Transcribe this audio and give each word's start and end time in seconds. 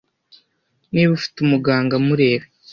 Niba 0.93 1.11
ufite 1.17 1.37
umuganga 1.41 1.95
murebe 2.05 2.45